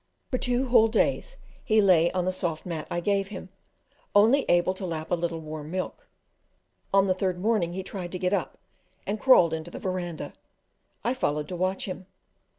For 0.31 0.39
two 0.39 0.69
whole 0.69 0.87
days 0.87 1.37
he 1.63 1.79
lay 1.79 2.11
on 2.13 2.25
the 2.25 2.31
soft 2.31 2.65
mat 2.65 2.87
I 2.89 3.01
gave 3.01 3.27
him, 3.27 3.49
only 4.15 4.45
able 4.49 4.73
to 4.73 4.85
lap 4.87 5.11
a 5.11 5.15
little 5.15 5.37
warm 5.41 5.69
milk; 5.69 6.07
on 6.91 7.05
the 7.05 7.13
third 7.13 7.39
morning 7.39 7.73
he 7.73 7.83
tried 7.83 8.11
to 8.13 8.17
get 8.17 8.33
up, 8.33 8.57
and 9.05 9.19
crawled 9.19 9.53
into 9.53 9.69
the 9.69 9.77
verandah; 9.77 10.33
I 11.03 11.13
followed 11.13 11.47
to 11.49 11.55
watch 11.55 11.85
him. 11.85 12.07